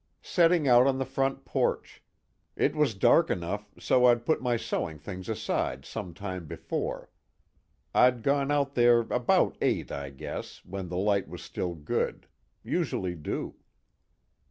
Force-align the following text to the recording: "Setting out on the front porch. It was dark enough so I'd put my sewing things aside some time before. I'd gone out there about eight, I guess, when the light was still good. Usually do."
"Setting 0.23 0.67
out 0.67 0.87
on 0.87 0.97
the 0.97 1.05
front 1.05 1.45
porch. 1.45 2.01
It 2.55 2.75
was 2.75 2.95
dark 2.95 3.29
enough 3.29 3.69
so 3.77 4.05
I'd 4.07 4.25
put 4.25 4.41
my 4.41 4.57
sewing 4.57 4.97
things 4.97 5.29
aside 5.29 5.85
some 5.85 6.15
time 6.15 6.47
before. 6.47 7.11
I'd 7.93 8.23
gone 8.23 8.49
out 8.49 8.73
there 8.73 9.01
about 9.01 9.59
eight, 9.61 9.91
I 9.91 10.09
guess, 10.09 10.65
when 10.65 10.89
the 10.89 10.97
light 10.97 11.27
was 11.27 11.43
still 11.43 11.75
good. 11.75 12.25
Usually 12.63 13.13
do." 13.13 13.57